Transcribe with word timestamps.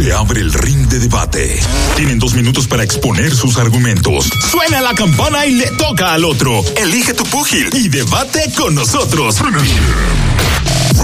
Se 0.00 0.14
abre 0.14 0.40
el 0.40 0.50
ring 0.50 0.88
de 0.88 0.98
debate. 0.98 1.60
Tienen 1.94 2.18
dos 2.18 2.34
minutos 2.34 2.66
para 2.66 2.82
exponer 2.82 3.34
sus 3.34 3.58
argumentos. 3.58 4.30
Suena 4.50 4.80
la 4.80 4.94
campana 4.94 5.44
y 5.44 5.52
le 5.52 5.66
toca 5.72 6.14
al 6.14 6.24
otro. 6.24 6.62
Elige 6.74 7.12
tu 7.12 7.22
púgil 7.24 7.68
y 7.74 7.90
debate 7.90 8.50
con 8.56 8.74
nosotros. 8.74 9.36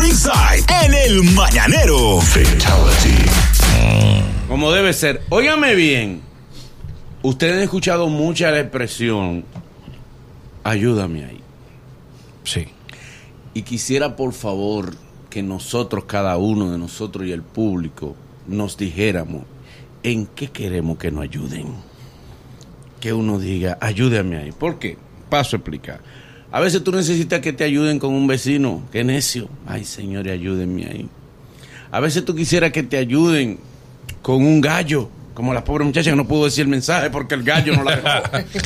Ringside 0.01 0.65
en 0.83 0.95
el 0.95 1.23
mañanero. 1.35 2.21
Como 4.49 4.73
debe 4.73 4.95
ser. 4.95 5.21
Óigame 5.29 5.75
bien. 5.75 6.23
Ustedes 7.23 7.57
han 7.57 7.63
escuchado 7.65 8.09
mucha 8.09 8.51
la 8.51 8.61
expresión. 8.61 9.45
Ayúdame 10.65 11.27
ahí. 11.27 11.41
Sí. 12.45 12.67
Y 13.53 13.61
quisiera, 13.61 14.17
por 14.17 14.33
favor, 14.33 14.97
que 15.29 15.43
nosotros, 15.43 16.05
cada 16.07 16.39
uno 16.39 16.71
de 16.71 16.79
nosotros 16.79 17.27
y 17.27 17.33
el 17.33 17.43
público, 17.43 18.17
nos 18.49 18.77
dijéramos 18.77 19.43
en 20.03 20.27
qué 20.27 20.49
queremos 20.49 20.99
que 20.99 21.11
nos 21.11 21.23
ayuden. 21.23 21.67
Que 23.01 23.13
uno 23.13 23.39
diga, 23.39 23.79
ayúdame 23.81 24.37
ahí. 24.37 24.53
¿Por 24.53 24.79
qué? 24.79 24.97
Paso 25.29 25.57
a 25.57 25.59
explicar. 25.59 26.01
A 26.53 26.61
veces 26.61 26.83
tú 26.83 26.93
necesitas 26.93 27.41
que 27.41 27.53
te 27.53 27.65
ayuden 27.65 27.99
con 27.99 28.15
un 28.15 28.27
vecino, 28.27 28.83
que 28.93 29.05
necio. 29.05 29.49
Ay, 29.67 29.85
señores, 29.85 30.33
ayúdenme 30.33 30.87
ahí. 30.87 31.09
A 31.91 32.01
veces 32.01 32.25
tú 32.25 32.35
quisieras 32.35 32.73
que 32.73 32.83
te 32.83 32.97
ayuden 32.97 33.59
con 34.23 34.45
un 34.45 34.61
gallo, 34.61 35.09
como 35.37 35.53
la 35.53 35.63
pobre 35.63 35.85
muchacha 35.85 36.11
que 36.11 36.17
no 36.17 36.27
pudo 36.27 36.47
decir 36.47 36.63
el 36.63 36.69
mensaje 36.69 37.11
porque 37.11 37.35
el 37.35 37.43
gallo 37.45 37.75
no 37.77 37.85
la 37.85 37.97
dejó. 37.97 38.09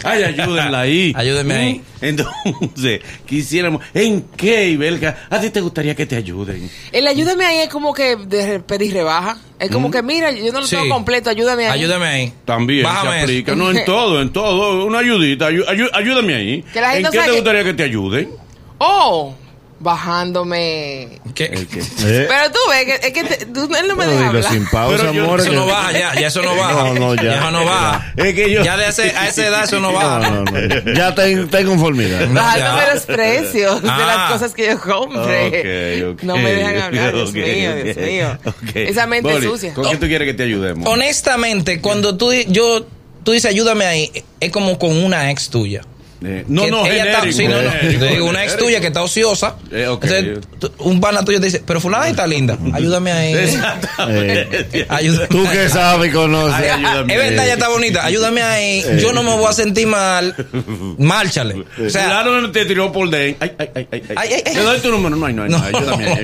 Ay, 0.05 0.23
ayúdenla 0.23 0.81
ahí. 0.81 1.13
Ayúdenme 1.17 1.55
ahí. 1.55 1.75
¿Mm? 2.01 2.05
Entonces, 2.05 3.01
quisiéramos, 3.27 3.83
¿en 3.93 4.23
qué, 4.37 4.69
Ibelga? 4.71 5.27
¿A 5.29 5.41
ti 5.41 5.51
te 5.51 5.61
gustaría 5.61 5.95
que 5.97 6.07
te 6.07 6.15
ayuden? 6.17 6.71
El 6.93 7.07
ayúdame 7.09 7.45
ahí 7.45 7.59
es 7.59 7.69
como 7.69 7.93
que 7.93 8.15
de 8.17 8.61
pedir 8.61 8.93
rebaja. 8.95 9.37
Es 9.59 9.71
como 9.71 9.91
que, 9.91 10.03
mira, 10.03 10.31
yo 10.31 10.53
no 10.53 10.61
lo 10.61 10.67
Sí. 10.67 10.77
tengo 10.77 10.89
completo, 10.95 11.29
ayúdame 11.29 11.67
ahí. 11.67 11.81
Ayúdame 11.81 12.07
ahí. 12.07 12.33
También 12.45 12.85
Bájame 12.85 13.11
se 13.11 13.17
eso. 13.17 13.25
aplica. 13.25 13.55
No, 13.57 13.71
en 13.73 13.85
todo, 13.85 14.23
en 14.23 14.33
todo. 14.33 14.87
Una 14.87 15.01
ayudita. 15.01 15.51
ayu- 15.51 15.67
ayu- 15.67 15.91
ayúdame 15.93 16.35
ahí. 16.35 16.65
¿En 16.75 17.03
qué 17.03 17.11
te 17.11 17.19
que- 17.25 17.31
gustaría 17.33 17.65
que 17.65 17.75
te 17.75 17.83
ayuden? 17.83 18.31
Oh, 18.79 19.35
bajándome. 19.81 21.09
¿Qué? 21.35 21.45
¿Eh? 22.05 22.27
Pero 22.29 22.51
tú 22.53 22.59
ves 22.69 22.85
que, 22.85 23.07
es 23.09 23.13
que 23.13 23.25
te- 23.25 23.47
tú- 23.47 23.69
él 23.75 23.89
no 23.89 23.97
me 23.97 24.05
Pero 24.05 24.17
deja 24.17 24.29
hablar. 24.29 24.45
sin 24.45 24.67
pausa, 24.69 24.97
Pero 24.99 25.13
yo- 25.13 25.25
amor. 25.25 25.41
Eso 25.41 25.51
que- 25.51 25.57
no 25.57 25.67
baja, 25.67 25.93
ya, 25.93 26.15
ya 26.21 26.27
eso 26.29 26.43
no 26.43 26.55
baja. 26.57 26.73
No, 26.85 26.95
no, 26.95 27.15
ya. 27.17 27.35
eso 27.39 27.51
no 27.51 27.65
baja. 27.65 28.13
Es 28.17 28.35
que 28.35 28.51
yo- 28.51 28.63
Ya 28.63 28.77
de 28.77 28.89
ese, 28.89 29.03
a 29.17 29.29
esa 29.29 29.47
edad 29.47 29.65
eso 29.65 29.81
no 29.81 29.91
No, 29.93 29.97
baja. 29.99 30.31
no, 30.31 30.45
no. 30.45 30.93
Ya 30.95 31.09
está 31.09 31.27
en, 31.27 31.45
está 31.45 31.61
en 31.61 31.67
conformidad. 31.67 32.29
Bajándome 32.31 32.83
ya. 32.87 32.95
los 32.95 33.03
precios 33.07 33.83
de 33.83 33.89
Ah. 33.91 33.99
las 34.29 34.33
cosas 34.33 34.55
que 34.55 34.67
yo 34.67 34.81
compre. 34.81 36.07
Ok, 36.09 36.15
ok. 36.15 36.23
No 36.25 36.37
me 36.37 36.53
dejan 36.53 36.77
hablar, 36.79 37.15
Dios 37.15 37.33
mío, 37.33 37.75
Dios 37.85 37.97
mío. 37.97 38.39
Esa 38.75 39.07
mente 39.07 39.33
Boli, 39.33 39.47
sucia. 39.47 39.75
¿Con 39.75 39.91
qué 39.91 39.97
tú 39.97 40.07
quieres 40.07 40.27
que 40.27 40.35
te 40.35 40.43
ayudemos? 40.45 40.87
Honestamente, 40.89 41.81
cuando 41.81 42.17
tú, 42.17 42.33
yo, 42.49 42.87
tú 43.25 43.33
dices 43.33 43.51
ayúdame 43.51 43.87
ahí, 43.87 44.25
es 44.41 44.51
como 44.51 44.79
con 44.79 44.97
una 45.03 45.31
ex 45.31 45.49
tuya. 45.51 45.83
Eh, 46.23 46.45
no, 46.49 46.67
no, 46.67 46.85
está- 46.85 47.23
genérico, 47.23 47.33
sí, 47.33 47.49
no, 47.49 47.63
no. 47.63 47.71
genérico, 47.71 48.25
una 48.27 48.45
ex 48.45 48.57
tuya 48.59 48.81
que 48.81 48.89
está 48.89 49.03
ociosa. 49.03 49.57
Eh, 49.73 49.87
ok. 49.87 50.05
Entonces, 50.05 50.79
un 50.81 51.01
pana 51.01 51.25
tuyo 51.25 51.41
te 51.41 51.47
dice, 51.47 51.63
pero 51.67 51.81
fulana 51.81 52.09
está 52.09 52.27
linda. 52.27 52.59
Ayúdame 52.75 53.11
ahí. 53.13 53.35
Eh, 53.35 54.87
Ayúdame 54.89 55.27
tú 55.29 55.45
que 55.51 55.69
sabes 55.69 56.11
y 56.11 56.13
conoces. 56.13 56.55
Ay, 56.55 56.69
ayúdame. 56.69 57.15
Es 57.15 57.19
verdad, 57.21 57.47
ya 57.47 57.53
está 57.55 57.69
bonita. 57.69 58.05
Ayúdame 58.05 58.43
ahí. 58.43 58.85
Yo 59.01 59.13
no 59.13 59.23
me 59.23 59.35
voy 59.37 59.47
a 59.49 59.53
sentir 59.53 59.87
mal. 59.87 60.35
Márchale. 60.99 61.65
O 61.85 61.89
sea, 61.91 62.07
Claro, 62.07 62.41
no 62.41 62.51
te 62.51 62.65
tiró 62.67 62.93
por 62.93 63.09
dentro. 63.09 63.39
Ay, 63.41 63.53
ay, 63.59 63.69
ay, 63.75 63.89
ay. 63.93 64.03
Ay, 64.17 64.29
ay, 64.35 64.43
ay. 64.47 64.55
Te 64.55 64.61
doy 64.61 64.81
tu 64.81 64.91
número. 64.91 65.17
No, 65.17 65.27
ay, 65.27 65.33
no, 65.35 65.43
ay, 65.45 65.51
no. 65.51 65.63
Ayúdame 65.63 66.07
ahí. 66.07 66.23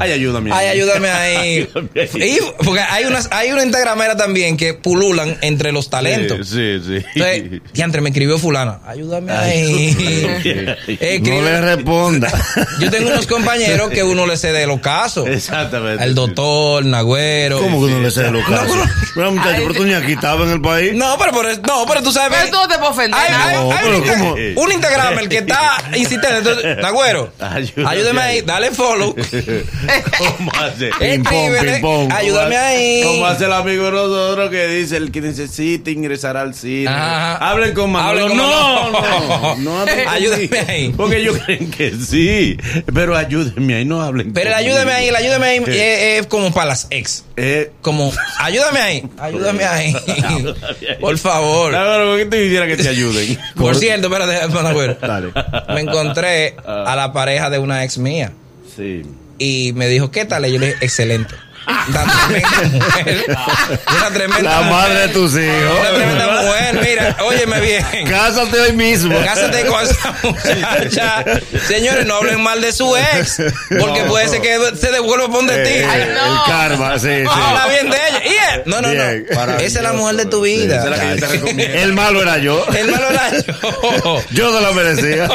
Ay, 0.00 0.10
ayúdame 0.12 0.50
Ay, 0.52 0.66
ahí. 0.66 0.78
Ayúdame 0.80 1.08
ahí. 1.10 1.68
Y- 2.14 2.38
porque 2.64 2.80
hay 2.80 3.04
unas, 3.04 3.28
hay 3.30 3.50
una 3.52 3.62
instagramera 3.62 4.16
también 4.16 4.56
que 4.56 4.74
pululan 4.74 5.36
entre 5.40 5.72
los 5.72 5.88
talentos. 5.88 6.48
Sí, 6.48 6.78
sí. 6.86 6.98
sí. 7.00 7.20
Entonces, 7.20 7.60
diantre, 7.72 8.00
me 8.00 8.10
escribió 8.10 8.38
fulana. 8.38 8.80
Ayúdame 8.86 9.32
ahí. 9.32 9.37
No 11.22 11.42
le 11.42 11.60
responda. 11.60 12.30
Yo 12.80 12.90
tengo 12.90 13.10
unos 13.10 13.26
compañeros 13.26 13.90
que 13.90 14.02
uno 14.02 14.26
le 14.26 14.36
cede 14.36 14.66
los 14.66 14.80
casos. 14.80 15.26
Exactamente. 15.28 16.02
El 16.04 16.14
doctor, 16.14 16.84
Nagüero. 16.84 17.60
¿Cómo 17.60 17.84
que 17.86 17.92
no 17.92 18.00
le 18.00 18.10
sé 18.10 18.30
los 18.30 18.48
No, 18.48 18.56
casos? 18.56 18.76
Pero 19.14 19.32
muchacho, 19.32 19.62
pero 19.62 19.74
tú 19.74 19.84
ni 19.84 19.94
aquí 19.94 20.12
estabas 20.12 20.46
en 20.46 20.52
el 20.54 20.60
país. 20.60 20.94
No, 20.94 21.16
pero, 21.18 21.32
por 21.32 21.46
eso- 21.46 21.60
no, 21.66 21.84
pero 21.86 22.02
tú 22.02 22.12
sabes. 22.12 22.38
Pero 22.38 22.50
tú 22.50 22.56
no 22.56 22.68
te 22.68 22.74
puedes 22.78 22.90
ofender. 22.92 23.18
Hay, 23.20 23.54
No, 23.54 23.68
pero 23.68 23.88
un, 23.96 24.02
Insta- 24.04 24.18
¿cómo? 24.18 24.34
un 24.64 24.72
Instagram 24.72 25.18
el 25.18 25.28
que 25.28 25.38
está 25.38 25.76
insistente. 25.94 26.38
Entonces, 26.38 26.76
Nagüero, 26.78 27.32
Ayúdame 27.40 27.88
ayúdame 27.88 28.20
ahí, 28.20 28.40
dale 28.42 28.70
follow. 28.70 29.14
¿Cómo 30.18 30.52
hace? 30.60 30.90
Ping 30.98 31.22
pong, 31.22 31.52
ping 31.60 31.80
pong. 31.80 32.12
ayúdame 32.12 32.56
ahí. 32.56 33.02
Como 33.04 33.26
hace 33.26 33.44
el 33.46 33.52
amigo 33.52 33.84
de 33.86 33.90
nosotros 33.92 34.50
que 34.50 34.66
dice 34.68 34.96
el 34.96 35.10
que 35.10 35.20
necesita 35.20 35.90
ingresar 35.90 36.36
al 36.36 36.54
cine. 36.54 36.88
Ajá. 36.88 37.36
Hablen 37.50 37.74
con 37.74 37.90
Manolo. 37.90 38.22
Hablen 38.24 38.28
con 38.28 38.36
no, 38.38 38.90
Manolo. 38.92 39.00
no, 39.27 39.27
no 39.58 39.84
conmigo. 39.86 40.54
ahí. 40.68 40.92
Porque 40.96 41.16
ellos 41.18 41.38
creen 41.44 41.70
que 41.70 41.92
sí. 41.92 42.56
Pero 42.92 43.16
ayúdenme 43.16 43.74
ahí, 43.76 43.84
no 43.84 44.00
hablen 44.02 44.32
Pero 44.32 44.48
el 44.50 44.54
ayúdame 44.54 44.92
ahí, 44.92 45.08
el 45.08 45.16
ayúdame 45.16 45.46
ahí 45.46 45.64
es, 45.66 46.20
es 46.20 46.26
como 46.26 46.52
para 46.52 46.66
las 46.68 46.86
ex. 46.90 47.24
Eh, 47.36 47.70
Como, 47.82 48.12
ayúdame 48.40 48.80
ahí, 48.80 49.04
ayúdame 49.18 49.64
ahí. 49.66 49.94
Por 51.00 51.16
favor. 51.18 51.70
Claro, 51.70 52.06
¿por 52.10 52.18
qué 52.18 52.24
te 52.26 52.42
quisiera 52.42 52.66
que 52.66 52.76
te 52.76 52.88
ayuden? 52.88 53.38
Por 53.56 53.76
cierto, 53.76 54.06
espérate. 54.08 54.40
Dale. 55.00 55.32
Me 55.74 55.80
encontré 55.80 56.56
a 56.66 56.94
la 56.96 57.12
pareja 57.12 57.50
de 57.50 57.58
una 57.58 57.84
ex 57.84 57.98
mía. 57.98 58.32
Sí. 58.76 59.02
y 59.38 59.72
me 59.74 59.88
dijo, 59.88 60.10
¿qué 60.10 60.24
tal? 60.24 60.46
Y 60.46 60.52
yo 60.52 60.58
le 60.58 60.66
dije, 60.68 60.78
excelente. 60.84 61.34
Una 61.88 62.04
tremenda 62.28 62.68
mujer. 62.72 63.24
Una 63.98 64.10
tremenda 64.14 64.60
La 64.62 64.70
madre 64.70 65.00
de 65.00 65.08
tus 65.08 65.32
Una 65.34 65.44
hijos. 65.44 65.88
tremenda. 65.94 66.37
Mira, 66.88 67.16
óyeme 67.24 67.60
bien. 67.60 67.84
Cásate 68.08 68.60
hoy 68.60 68.72
mismo. 68.72 69.18
Cásate 69.24 69.66
con 69.66 69.82
esa 69.84 70.14
muchacha. 70.22 71.24
Señores, 71.66 72.06
no 72.06 72.14
hablen 72.16 72.40
mal 72.42 72.60
de 72.60 72.72
su 72.72 72.96
ex. 72.96 73.42
Porque 73.78 74.02
No. 74.02 74.08
puede 74.08 74.28
ser 74.28 74.40
que 74.40 74.58
se 74.80 74.90
devuelva 74.90 75.26
por 75.26 75.36
donde 75.46 75.62
ti. 75.64 75.70
Eh, 75.70 75.86
Ay, 75.88 76.02
el 76.02 76.14
no. 76.14 76.42
karma, 76.46 76.98
sí, 76.98 77.08
Habla 77.28 77.64
sí. 77.64 77.70
bien 77.70 77.90
de 77.90 77.96
ella. 77.96 78.22
Y 78.24 78.54
él- 78.54 78.62
No, 78.66 78.80
no, 78.80 78.90
Bien. 78.90 79.26
no. 79.30 79.56
Esa 79.58 79.78
es 79.78 79.82
la 79.82 79.92
mujer 79.92 80.16
de 80.16 80.26
tu 80.26 80.40
vida. 80.42 80.76
Esa 80.76 80.84
es 80.84 80.90
la 80.90 81.00
que 81.00 81.08
yo 81.20 81.26
te 81.26 81.32
recomiendo. 81.32 81.78
El 81.78 81.92
malo 81.92 82.22
era 82.22 82.38
yo. 82.38 82.66
El 82.74 82.90
malo 82.90 83.08
era 83.10 83.30
yo. 83.30 84.22
Yo 84.30 84.50
no 84.52 84.60
la 84.60 84.72
merecía. 84.72 85.28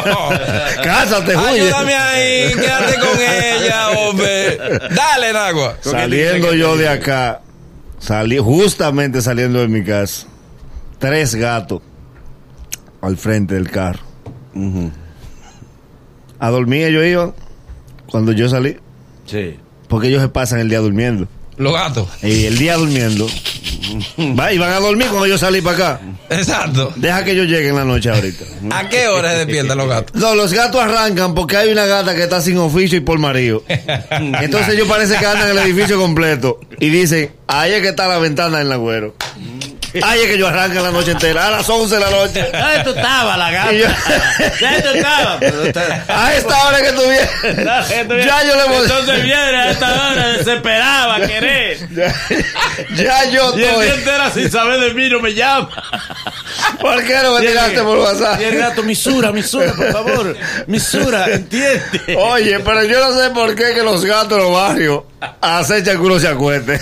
Cásate, 0.83 1.35
huye. 1.35 1.61
Ayúdame 1.61 1.93
ahí, 1.95 2.53
quédate 2.53 2.95
con 2.99 3.19
ella, 3.21 3.89
hombre. 3.91 4.57
Dale, 4.91 5.33
Nagua. 5.33 5.77
Saliendo 5.81 6.53
yo 6.53 6.77
de 6.77 6.89
acá, 6.89 7.41
salí 7.99 8.37
justamente 8.37 9.21
saliendo 9.21 9.59
de 9.59 9.67
mi 9.67 9.83
casa, 9.83 10.27
tres 11.03 11.35
gatos 11.35 11.81
al 13.01 13.17
frente 13.17 13.55
del 13.55 13.69
carro. 13.69 13.99
A 16.39 16.49
dormir 16.49 16.85
ellos 16.85 17.05
iban 17.05 17.33
cuando 18.09 18.31
yo 18.31 18.47
salí, 18.47 18.77
Sí. 19.25 19.57
porque 19.89 20.07
ellos 20.07 20.21
se 20.21 20.29
pasan 20.29 20.59
el 20.59 20.69
día 20.69 20.79
durmiendo. 20.79 21.27
Los 21.57 21.73
gatos. 21.73 22.07
Y 22.23 22.45
el 22.45 22.57
día 22.57 22.77
durmiendo, 22.77 23.27
va, 24.39 24.53
y 24.53 24.57
van 24.57 24.71
a 24.71 24.79
dormir 24.79 25.07
cuando 25.09 25.27
yo 25.27 25.37
salí 25.37 25.59
para 25.61 25.75
acá. 25.75 26.01
Exacto. 26.29 26.93
Deja 26.95 27.25
que 27.25 27.31
ellos 27.31 27.47
lleguen 27.47 27.71
en 27.71 27.75
la 27.75 27.83
noche 27.85 28.09
ahorita. 28.09 28.45
¿A 28.71 28.87
qué 28.87 29.07
hora 29.09 29.31
se 29.31 29.37
despiertan 29.39 29.77
los 29.77 29.89
gatos? 29.89 30.19
No, 30.21 30.35
los 30.35 30.53
gatos 30.53 30.81
arrancan 30.81 31.35
porque 31.35 31.57
hay 31.57 31.69
una 31.69 31.85
gata 31.85 32.15
que 32.15 32.23
está 32.23 32.39
sin 32.41 32.57
oficio 32.59 32.97
y 32.97 33.01
por 33.01 33.19
marido. 33.19 33.61
Entonces 33.67 34.69
ellos 34.73 34.87
parece 34.87 35.17
que 35.17 35.25
andan 35.25 35.49
en 35.51 35.57
el 35.57 35.63
edificio 35.65 35.99
completo 35.99 36.59
y 36.79 36.89
dicen, 36.89 37.31
ahí 37.47 37.73
es 37.73 37.81
que 37.81 37.89
está 37.89 38.07
la 38.07 38.19
ventana 38.19 38.61
en 38.61 38.69
la 38.69 38.77
güero. 38.77 39.13
Ahí 40.03 40.21
es 40.21 40.27
que 40.27 40.37
yo 40.37 40.47
arranco 40.47 40.81
la 40.81 40.91
noche 40.91 41.11
entera, 41.11 41.47
a 41.47 41.51
las 41.51 41.69
11 41.69 41.93
de 41.95 42.01
la 42.01 42.09
noche. 42.09 42.41
¿Dónde 42.51 42.83
tú 42.83 42.89
estabas, 42.91 43.37
la 43.37 43.51
gata? 43.51 43.71
Yo- 43.73 43.87
¿Dónde 44.59 44.81
tú 44.81 44.89
estabas? 44.97 45.41
Está- 45.65 46.05
A 46.25 46.33
esta 46.35 46.67
hora 46.67 46.81
que 46.81 46.91
tú 46.93 47.01
vienes, 47.01 47.29
ya 48.25 48.43
yo 48.43 48.55
le 48.55 48.63
voy 48.69 48.83
Entonces 48.83 49.23
viene 49.23 49.57
a 49.57 49.69
esta 49.71 50.09
hora 50.11 50.27
desesperaba 50.29 51.19
querer. 51.27 51.77
ya, 51.91 52.13
ya 52.95 53.29
yo 53.29 53.49
Y 53.57 53.63
el 53.63 53.69
día 53.69 53.69
estoy. 53.71 53.87
entero 53.99 54.31
sin 54.33 54.51
saber 54.51 54.79
de 54.79 54.93
mí 54.93 55.09
no 55.09 55.19
me 55.19 55.33
llama. 55.33 55.69
¿Por 56.79 57.03
qué 57.03 57.15
no 57.23 57.35
me 57.39 57.45
tiraste 57.47 57.81
por 57.81 57.97
WhatsApp? 57.99 58.39
Y 58.41 58.43
el 58.45 58.57
gato, 58.57 58.83
misura, 58.83 59.31
misura, 59.31 59.73
por 59.73 59.91
favor. 59.91 60.37
Misura, 60.67 61.25
entiende. 61.33 62.15
Oye, 62.17 62.59
pero 62.59 62.83
yo 62.83 62.99
no 63.09 63.19
sé 63.21 63.29
por 63.31 63.55
qué 63.55 63.73
que 63.73 63.83
los 63.83 64.03
gatos 64.05 64.37
de 64.37 64.43
los 64.43 64.51
barrios 64.53 65.03
acechan 65.41 65.97
que 65.97 66.03
uno 66.03 66.19
se 66.19 66.27
acueste. 66.27 66.79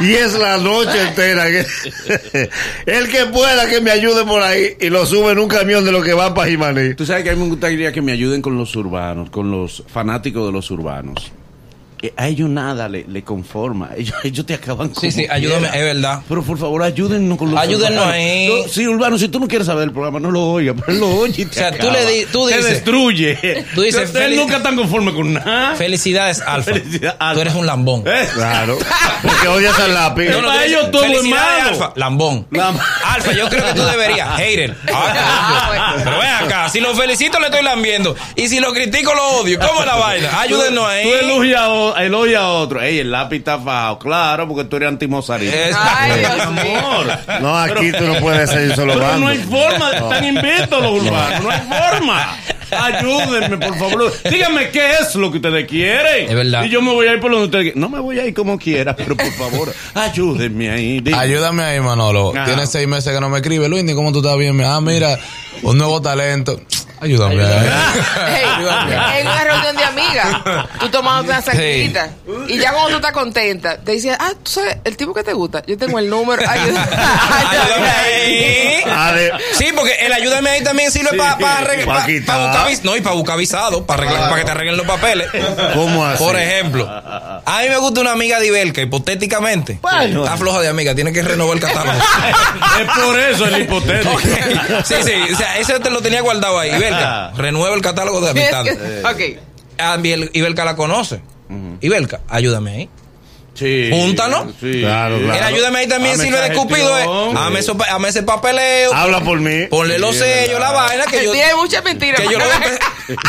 Y 0.00 0.12
es 0.14 0.34
la 0.34 0.56
noche 0.58 1.00
entera. 1.08 1.46
que- 1.46 1.66
El 2.86 3.08
que 3.08 3.26
pueda 3.26 3.68
que 3.68 3.80
me 3.80 3.90
ayude 3.90 4.24
por 4.24 4.42
ahí 4.42 4.76
y 4.80 4.88
lo 4.90 5.04
sube 5.06 5.32
en 5.32 5.38
un 5.38 5.48
camión 5.48 5.84
de 5.84 5.92
lo 5.92 6.02
que 6.02 6.12
va 6.14 6.34
para 6.34 6.48
Jimaní. 6.50 6.94
Tú 6.94 7.04
sabes 7.06 7.22
que 7.24 7.30
a 7.30 7.34
mí 7.36 7.42
me 7.42 7.48
gustaría 7.48 7.92
que 7.92 8.02
me 8.02 8.12
ayuden 8.12 8.40
con 8.42 8.56
los 8.56 8.74
urbanos, 8.76 9.30
con 9.30 9.50
los 9.50 9.82
fanáticos 9.92 10.46
de 10.46 10.52
los 10.52 10.70
urbanos. 10.70 11.32
Eh, 12.02 12.12
a 12.16 12.28
ellos 12.28 12.48
nada 12.50 12.88
le, 12.88 13.04
le 13.08 13.22
conforma. 13.22 13.90
Ellos, 13.96 14.14
ellos 14.24 14.44
te 14.44 14.54
acaban 14.54 14.88
con. 14.90 15.00
Sí, 15.02 15.10
sí, 15.10 15.26
ayúdame, 15.30 15.68
es 15.68 15.72
verdad. 15.84 16.20
Pero 16.28 16.42
por 16.42 16.58
favor, 16.58 16.82
ayúdennos 16.82 17.38
con 17.38 17.50
los 17.50 17.60
Ayúdennos 17.60 18.04
ahí. 18.06 18.48
No, 18.48 18.68
sí, 18.68 18.86
Urbano, 18.88 19.18
si 19.18 19.28
tú 19.28 19.38
no 19.40 19.48
quieres 19.48 19.66
saber 19.66 19.80
del 19.82 19.92
programa, 19.92 20.20
no 20.20 20.30
lo 20.30 20.42
oigas, 20.42 20.74
pero 20.78 20.92
él 20.92 21.00
lo 21.00 21.08
oye 21.08 21.42
y 21.42 21.44
te 21.46 21.50
O 21.50 21.54
sea, 21.54 21.70
tú 21.70 21.88
acaba. 21.88 21.92
le 22.04 22.06
di- 22.12 22.24
tú 22.26 22.46
Te 22.48 22.56
dices- 22.56 22.70
destruye. 22.70 23.64
tú 23.74 23.82
dices, 23.82 24.14
Él 24.14 24.36
nunca 24.36 24.56
está 24.58 24.74
conforme 24.74 25.12
con 25.14 25.32
nada. 25.34 25.74
Felicidades, 25.76 26.40
Alfa. 26.40 26.72
Felicidad, 26.74 27.16
Alfa. 27.18 27.34
Tú 27.34 27.40
eres 27.40 27.54
un 27.54 27.66
lambón. 27.66 28.02
Eh, 28.06 28.28
Claro. 28.34 28.78
Porque 29.22 29.48
odias 29.48 29.78
al 29.78 29.94
lápiz. 29.94 30.24
No, 30.30 30.40
no, 30.40 30.40
tú 30.42 30.46
para 30.48 30.64
ellos 30.66 30.90
todo 30.90 31.04
es 31.04 31.22
malo. 31.24 31.68
Alfa. 31.68 31.92
Lambón. 31.96 32.46
Lam- 32.50 32.78
Alfa, 33.04 33.32
yo 33.32 33.48
creo 33.48 33.64
que 33.66 33.74
tú 33.74 33.82
deberías. 33.84 34.36
Hater. 34.38 34.76
Ah, 34.94 35.91
acá, 36.44 36.68
si 36.68 36.80
lo 36.80 36.94
felicito 36.94 37.38
le 37.40 37.46
estoy 37.46 37.62
lambiendo. 37.62 38.14
Y 38.36 38.48
si 38.48 38.60
lo 38.60 38.72
critico 38.72 39.14
lo 39.14 39.26
odio. 39.40 39.58
¿Cómo 39.60 39.80
es 39.80 39.86
la 39.86 39.96
vaina? 39.96 40.40
Ayúdenos 40.40 40.86
ahí. 40.86 41.04
Tú 41.04 41.12
elogias 41.14 41.60
a, 41.96 42.02
elogias 42.04 42.40
a 42.42 42.48
otro. 42.48 42.80
Ey, 42.82 42.98
el 43.00 43.10
lápiz 43.12 43.38
está 43.38 43.58
fajado. 43.58 43.98
Claro, 43.98 44.48
porque 44.48 44.64
tú 44.64 44.76
eres 44.76 44.88
antimozarino. 44.88 45.52
Es- 45.52 45.76
Ay, 45.78 46.18
Dios 46.20 46.40
amor. 46.40 47.18
No, 47.40 47.56
aquí 47.58 47.92
tú 47.92 48.04
no 48.04 48.14
puedes 48.20 48.50
ser 48.50 48.74
solo 48.74 48.94
Pero 48.94 49.04
bando. 49.06 49.18
no 49.26 49.28
hay 49.28 49.38
forma, 49.38 49.90
están 49.92 50.24
inventos 50.24 50.82
los 50.82 51.02
urbanos, 51.02 51.42
no 51.42 51.50
hay 51.50 51.60
forma. 51.60 52.36
Ayúdenme, 52.72 53.58
por 53.58 53.78
favor. 53.78 54.12
Díganme 54.30 54.70
qué 54.70 54.92
es 55.00 55.14
lo 55.14 55.30
que 55.30 55.38
ustedes 55.38 55.66
quieren. 55.68 56.28
Es 56.28 56.34
verdad. 56.34 56.64
Y 56.64 56.70
yo 56.70 56.82
me 56.82 56.92
voy 56.92 57.06
a 57.06 57.14
ir 57.14 57.20
por 57.20 57.30
donde 57.30 57.46
ustedes 57.46 57.64
quieren. 57.64 57.80
No 57.80 57.88
me 57.88 58.00
voy 58.00 58.18
a 58.18 58.26
ir 58.26 58.34
como 58.34 58.58
quiera, 58.58 58.94
pero 58.96 59.16
por 59.16 59.32
favor, 59.32 59.72
ayúdenme 59.94 60.70
ahí. 60.70 61.00
díganme. 61.00 61.24
Ayúdame 61.24 61.62
ahí, 61.62 61.80
Manolo. 61.80 62.32
Ajá. 62.34 62.44
Tienes 62.44 62.70
seis 62.70 62.88
meses 62.88 63.12
que 63.12 63.20
no 63.20 63.28
me 63.28 63.38
escribe. 63.38 63.68
Luis, 63.68 63.84
¿cómo 63.94 64.12
tú 64.12 64.18
estás 64.18 64.36
bien? 64.38 64.60
Ah, 64.62 64.80
mira, 64.80 65.18
un 65.62 65.78
nuevo 65.78 66.00
talento. 66.00 66.60
Ayúdame 67.00 67.42
ahí. 67.42 67.68
Hey, 68.28 68.44
en 69.20 69.26
una 69.26 69.44
reunión 69.44 69.76
de 69.76 69.84
amigas, 70.20 70.66
tú 70.80 70.88
tomas 70.90 71.22
una 71.24 71.42
cervecita 71.42 72.10
y 72.48 72.58
ya 72.58 72.72
cuando 72.72 72.90
tú 72.90 72.96
estás 72.96 73.12
contenta, 73.12 73.78
te 73.78 73.92
dicen, 73.92 74.16
ah, 74.18 74.32
tú 74.42 74.50
sabes, 74.52 74.76
el 74.84 74.96
tipo 74.96 75.12
que 75.14 75.22
te 75.22 75.32
gusta, 75.32 75.62
yo 75.66 75.76
tengo 75.78 75.98
el 75.98 76.08
número, 76.08 76.42
Ayúdame 76.48 77.88
ahí. 77.88 78.82
Ah, 78.86 79.14
Sí, 79.52 79.66
porque 79.74 79.92
el 80.00 80.12
ayúdame 80.12 80.50
ahí 80.50 80.62
también 80.62 80.90
sirve 80.90 81.16
para 81.16 81.38
pa' 81.38 82.66
vis- 82.68 82.84
no, 82.84 82.96
y 82.96 83.00
para 83.00 83.14
buscar 83.16 83.36
visado, 83.38 83.84
para 83.86 84.06
que 84.36 84.44
te 84.44 84.50
arreglen 84.50 84.76
los 84.76 84.86
papeles. 84.86 85.28
¿Cómo 85.74 86.04
así? 86.04 86.22
Por 86.22 86.36
ejemplo, 86.38 86.88
a 86.88 87.60
mí 87.62 87.68
me 87.68 87.76
gusta 87.78 88.00
una 88.00 88.12
amiga 88.12 88.38
de 88.40 88.46
Ibelca, 88.48 88.80
hipotéticamente. 88.82 89.78
Bueno. 89.82 90.24
Está 90.24 90.36
floja 90.36 90.60
de 90.60 90.68
amiga, 90.68 90.94
tiene 90.94 91.12
que 91.12 91.22
renovar 91.22 91.56
el 91.56 91.62
catálogo. 91.62 91.98
Es 92.80 93.04
por 93.04 93.18
eso 93.18 93.46
el 93.46 93.62
hipotético. 93.62 94.18
Sí, 94.84 94.94
sí, 95.04 95.12
o 95.32 95.36
sea, 95.36 95.58
ese 95.58 95.78
te 95.80 95.90
lo 95.90 96.00
tenía 96.00 96.20
guardado 96.22 96.58
ahí. 96.58 96.70
Ibelca, 96.74 97.32
renueva 97.36 97.74
el 97.74 97.82
catálogo 97.82 98.20
de 98.20 98.26
Es 98.40 98.52
amistades. 98.54 99.04
ok. 99.04 99.42
Ibel- 99.96 100.30
Ibelca 100.32 100.64
la 100.64 100.76
conoce. 100.76 101.20
Ibelca, 101.80 102.20
ayúdame 102.28 102.70
ahí. 102.70 102.88
Sí. 103.54 103.90
Júntanos. 103.92 104.46
Sí. 104.58 104.80
Claro, 104.80 105.18
claro. 105.18 105.34
El 105.34 105.42
ayúdame 105.54 105.80
ahí 105.80 105.86
también 105.86 106.18
sirve 106.18 106.38
de 106.38 106.44
esa 106.46 106.54
cupido. 106.54 106.98
eh. 106.98 107.58
eso- 107.58 107.76
ese 108.08 108.22
papeleo. 108.22 108.94
Habla 108.94 109.20
por 109.20 109.38
mí. 109.40 109.66
Ponle 109.68 109.98
los 109.98 110.14
Sí, 110.14 110.22
sellos, 110.22 110.58
la 110.58 110.70
vaina 110.72 111.04
que 111.04 111.22
yo, 111.24 111.32
Tiene 111.32 111.54
muchas 111.56 111.84
mentiras. 111.84 112.18
que 112.22 112.32
yo 112.32 112.38
lo, 112.38 112.44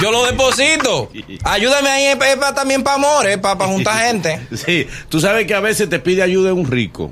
yo 0.02 0.12
lo 0.12 0.26
deposito. 0.26 1.12
Ayúdame 1.44 1.90
ahí 1.90 2.16
pa- 2.16 2.30
es 2.30 2.38
pa- 2.38 2.54
también 2.56 2.84
para 2.84 2.96
amores, 2.96 3.38
para 3.40 3.66
juntar 3.66 4.06
gente. 4.08 4.48
Sí, 4.66 4.88
tú 5.10 5.20
sabes 5.20 5.46
que 5.46 5.56
a 5.56 5.60
veces 5.60 5.90
te 5.90 6.00
pide 6.00 6.24
ayuda 6.24 6.54
un 6.54 6.72
rico. 6.72 7.12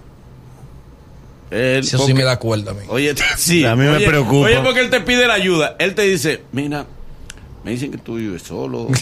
Él- 1.49 1.79
Eso 1.79 2.05
sí 2.05 2.13
me 2.13 2.23
da 2.23 2.39
cuerda 2.39 2.71
a 2.71 2.73
mí. 2.73 2.81
Oye, 2.87 3.13
sí. 3.37 3.65
A 3.65 3.75
mí 3.75 3.83
me 3.83 3.97
oye, 3.97 4.07
preocupa. 4.07 4.45
Oye, 4.47 4.59
porque 4.63 4.79
él 4.79 4.89
te 4.89 5.01
pide 5.01 5.27
la 5.27 5.33
ayuda. 5.33 5.75
Él 5.79 5.95
te 5.95 6.03
dice, 6.03 6.43
mira, 6.53 6.85
me 7.63 7.71
dicen 7.71 7.91
que 7.91 7.97
tú 7.97 8.15
vives 8.15 8.41
solo. 8.43 8.87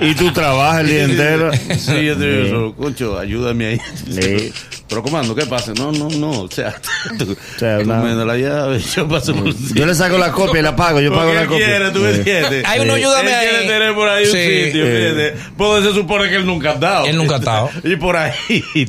Y 0.00 0.14
tú 0.14 0.32
trabajas 0.32 0.80
el 0.82 0.86
día 0.88 1.02
entero. 1.04 1.50
Sí, 1.76 2.04
yo 2.04 2.16
te 2.16 2.26
vivo 2.26 2.48
solo. 2.48 2.74
Concho, 2.76 3.18
ayúdame 3.18 3.66
ahí. 3.66 3.80
Sí. 4.10 4.52
Pero 4.88 5.02
comando, 5.02 5.34
¿qué 5.34 5.44
pasa? 5.46 5.72
No, 5.76 5.92
no, 5.92 6.08
no. 6.08 6.42
O 6.42 6.50
sea, 6.50 6.74
tú, 7.18 7.36
sea, 7.58 7.78
tú 7.78 7.84
una- 7.84 8.00
me 8.00 8.14
das 8.14 8.26
la 8.26 8.36
llave, 8.36 8.78
yo 8.78 9.06
paso 9.08 9.34
por 9.34 9.54
Yo 9.74 9.84
le 9.86 9.94
saco 9.94 10.16
la 10.18 10.32
copia 10.32 10.60
y 10.60 10.62
la 10.62 10.74
pago. 10.76 11.00
Yo 11.00 11.12
pago 11.12 11.32
la 11.34 11.46
copia. 11.46 11.66
quiere, 11.66 11.90
tú 11.90 11.98
me 12.00 12.12
Sí. 12.12 12.18
entiendes. 12.18 12.64
Hay 12.66 12.80
uno, 12.80 12.94
Sí. 12.94 13.00
ayúdame 13.00 13.30
él 13.30 13.36
ahí. 13.36 13.48
quiere 13.48 13.66
tener 13.66 13.94
por 13.94 14.08
ahí 14.08 14.24
un 14.24 14.30
Sí. 14.32 14.64
sitio, 14.64 14.86
Sí. 14.86 14.92
fíjate. 14.92 15.34
Pues 15.56 15.84
se 15.84 15.92
supone 15.92 16.28
que 16.30 16.36
él 16.36 16.46
nunca 16.46 16.70
ha 16.70 16.74
dado. 16.76 17.06
Él 17.06 17.16
nunca 17.16 17.36
ha 17.36 17.40
dado. 17.40 17.70
y 17.84 17.96
por 17.96 18.16
ahí. 18.16 18.32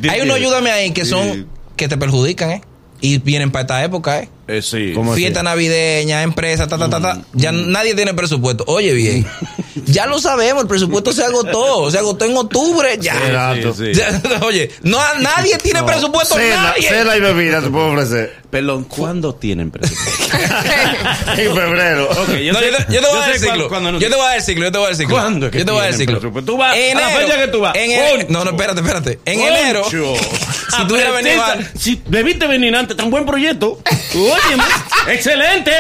¿te 0.01 0.09
Hay 0.09 0.21
uno, 0.21 0.36
ayúdame 0.36 0.71
ahí, 0.71 0.91
que 0.91 1.03
Sí. 1.03 1.09
son, 1.12 1.47
que 1.75 1.88
te 1.88 1.97
perjudican, 1.97 2.51
¿eh? 2.51 2.62
Y 3.01 3.18
vienen 3.19 3.51
para 3.51 3.62
esta 3.62 3.84
época, 3.84 4.19
¿eh? 4.19 4.30
Eh, 4.48 4.62
sí. 4.62 4.92
¿Cómo 4.94 5.13
así? 5.13 5.22
Fiesta 5.22 5.42
navideña, 5.44 6.22
empresa, 6.24 6.68
ta, 6.68 6.78
ta, 6.78 6.90
ta, 6.90 7.00
ta. 7.01 7.22
Ya 7.34 7.51
Mm. 7.51 7.72
nadie 7.72 7.96
tiene 7.96 8.13
presupuesto. 8.13 8.63
Oye, 8.68 8.94
bien. 8.94 9.25
Ya 9.85 10.05
lo 10.05 10.19
sabemos, 10.19 10.63
el 10.63 10.67
presupuesto 10.67 11.11
se 11.11 11.23
agotó. 11.23 11.89
Se 11.91 11.97
agotó 11.97 12.25
en 12.25 12.37
octubre, 12.37 12.97
ya. 12.99 13.13
Exacto. 13.27 13.73
Sí, 13.73 13.93
sí. 13.95 14.01
Oye, 14.45 14.71
no, 14.83 14.99
nadie 15.19 15.57
tiene 15.63 15.83
presupuesto, 15.83 16.35
Cena, 16.35 16.63
nadie. 16.63 16.87
cena 16.89 17.15
y 17.15 17.19
bebida 17.21 17.61
te 17.61 17.69
puedo 17.69 17.87
ofrecer. 17.93 18.37
Pelón, 18.49 18.83
¿cuándo 18.85 19.35
tienen 19.35 19.69
presupuesto? 19.71 20.37
En 21.37 21.55
febrero. 21.55 22.09
Ok, 22.09 22.29
yo 22.37 22.53
No, 22.53 22.59
sé- 22.59 22.71
yo 22.71 22.77
te, 22.77 22.93
yo 22.93 23.01
te 23.01 23.07
voy 23.07 23.21
a 23.21 23.91
no- 23.91 23.99
yo 23.99 24.09
te 24.09 24.15
voy 24.15 24.25
a 24.25 24.27
dar 24.29 24.37
el 24.37 24.43
ciclo. 24.43 24.65
Yo 24.65 24.71
te 24.71 24.77
voy 24.77 24.85
a 24.85 24.87
dar 24.87 24.91
el 24.91 24.97
ciclo. 24.97 25.15
¿Cuándo 25.15 25.45
es 25.45 25.51
que 25.51 25.59
Yo 25.59 25.65
te 25.65 25.71
voy 25.71 25.79
a 25.79 25.83
dar 25.83 25.89
el 25.91 25.97
tienen 25.97 26.07
ciclo. 26.15 26.19
presupuesto? 26.19 26.51
Tú 26.51 26.57
vas- 26.57 26.73
a 26.75 26.95
la 26.99 27.09
fecha 27.09 27.37
que 27.37 27.47
tú 27.47 27.59
vas. 27.61 27.75
En 27.75 27.91
enero- 27.91 28.25
no, 28.29 28.43
no, 28.43 28.51
espérate, 28.51 28.81
espérate. 28.81 29.19
En 29.25 29.39
Concho. 29.39 29.55
enero. 29.55 29.83
Si 29.89 30.87
tú 30.87 30.93
hubieras 30.95 31.13
venido 31.13 31.43
Si 31.77 32.01
debiste 32.07 32.47
venir 32.47 32.75
antes, 32.75 32.97
tan 32.97 33.09
buen 33.11 33.25
proyecto. 33.25 33.79
Oye, 34.15 35.13
excelente. 35.13 35.71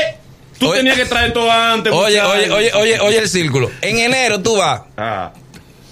Tú 0.59 0.67
Oye. 0.69 0.79
tenías 0.79 0.97
que 0.97 1.05
traer 1.05 1.33
todo 1.33 1.49
antes. 1.51 1.91
Oye, 1.93 2.21
oye, 2.21 2.51
oye, 2.51 2.71
oye, 2.73 2.99
oye 2.99 3.17
el 3.19 3.29
círculo. 3.29 3.71
En 3.81 3.97
enero 3.97 4.41
tú 4.41 4.57
vas. 4.57 4.81
Ah, 4.97 5.31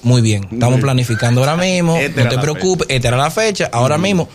Muy 0.04 0.22
bien. 0.22 0.48
Estamos 0.52 0.80
planificando 0.81 1.42
ahora 1.42 1.56
mismo. 1.56 1.98
No 2.16 2.28
te 2.30 2.38
preocupes. 2.38 2.88
Esta 2.90 3.08
era 3.10 3.18
la 3.18 3.31
fecha. 3.31 3.69
Ahora 3.72 3.98
mismo. 3.98 4.28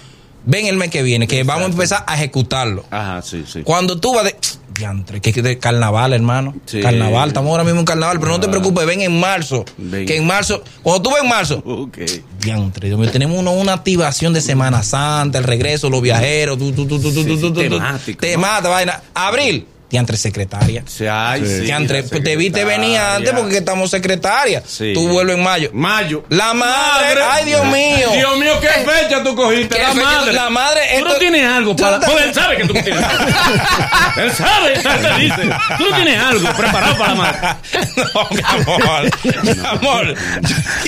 Ven 0.44 0.66
el 0.66 0.76
mes 0.76 0.90
que 0.90 1.04
viene, 1.04 1.28
que 1.28 1.44
vamos 1.44 1.62
a 1.68 1.70
empezar 1.70 2.02
a 2.04 2.16
ejecutarlo. 2.16 2.84
Ajá, 2.90 3.22
sí, 3.22 3.44
sí. 3.46 3.62
Cuando 3.62 4.00
tú 4.00 4.12
vas 4.14 4.24
de. 4.24 4.34
Diantre, 4.74 5.20
que 5.20 5.30
es 5.30 5.36
de 5.42 5.58
carnaval, 5.58 6.14
hermano. 6.14 6.54
Sí. 6.64 6.80
Carnaval, 6.80 7.28
estamos 7.28 7.50
ahora 7.50 7.62
mismo 7.62 7.78
en 7.80 7.84
carnaval, 7.86 8.18
pero 8.18 8.32
no 8.32 8.40
te 8.40 8.48
preocupes, 8.48 8.84
ven 8.86 9.02
en 9.02 9.20
marzo. 9.20 9.64
Ven. 9.76 10.06
Que 10.06 10.16
en 10.16 10.26
marzo, 10.26 10.64
cuando 10.82 11.02
tú 11.02 11.10
ves 11.14 11.22
en 11.22 11.28
marzo, 11.28 11.62
Ok. 11.64 11.98
diantre, 12.40 12.88
Dios 12.88 12.98
mío, 12.98 13.10
tenemos 13.10 13.38
uno- 13.38 13.52
una 13.52 13.74
activación 13.74 14.32
de 14.32 14.40
Semana 14.40 14.82
Santa, 14.82 15.36
el 15.38 15.44
regreso, 15.44 15.90
los 15.90 16.00
viajeros, 16.02 16.58
tú, 16.58 16.72
tú, 16.72 16.86
tú, 16.86 16.98
tú, 17.00 17.12
tú, 17.12 17.22
Sí, 17.22 17.26
tú, 17.28 17.38
tú, 17.38 17.52
tú, 17.52 17.60
temático, 17.60 18.20
te 18.20 18.32
¿no? 18.32 18.38
mata, 18.40 18.68
vaina. 18.70 19.00
Abril, 19.14 19.66
diantre, 19.92 20.16
secretaria. 20.16 20.82
Sí, 20.86 21.04
ay, 21.06 21.44
sí, 21.46 21.60
Diantre, 21.60 22.02
la 22.02 22.08
pues, 22.08 22.24
te 22.24 22.34
viste 22.34 22.64
venir 22.64 22.98
antes 22.98 23.32
porque 23.32 23.58
estamos 23.58 23.90
secretaria. 23.90 24.62
Sí. 24.66 24.92
Tú 24.94 25.06
vuelves 25.06 25.36
en 25.36 25.42
mayo. 25.44 25.70
Mayo. 25.74 26.24
La 26.30 26.54
madre, 26.54 27.20
ay 27.30 27.44
Dios 27.44 27.64
mío. 27.66 28.10
Dios 28.14 28.38
mío, 28.38 28.54
¿qué 28.60 28.68
fecha 28.68 29.22
tú 29.22 29.36
cogiste? 29.36 29.76
¿Qué 29.76 29.82
La 29.82 29.92
madre. 29.94 30.32
La 30.32 30.50
madre, 30.50 30.80
Tú 30.98 31.00
no 31.04 31.06
esto- 31.08 31.18
tienes 31.20 31.46
algo 31.46 31.76
para. 31.76 32.00
te- 32.00 32.06
Pues 32.06 32.24
él 32.24 32.34
sabe 32.34 32.56
que 32.56 32.64
tú 32.64 32.74
no 32.74 32.82
tienes 32.82 33.02
algo. 33.04 33.24
él 34.16 34.32
sabe, 34.32 34.72
él 34.74 34.82
te 34.82 35.20
dice. 35.20 35.54
Tú 35.78 35.84
no 35.90 35.96
tienes 35.96 36.18
algo 36.18 36.52
preparado 36.56 36.96
para 36.96 37.08
la 37.10 37.14
madre. 37.14 37.38
no, 37.96 38.28
mi 38.30 38.40
amor. 38.60 39.10
Mi 39.42 39.66
amor. 39.68 40.14